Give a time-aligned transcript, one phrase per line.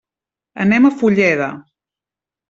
[0.63, 1.49] Anem a Fulleda.